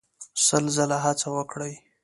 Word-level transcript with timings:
سل 0.45 0.65
ځله 0.75 0.97
هڅه 1.03 1.27
وکړئ. 1.35 1.73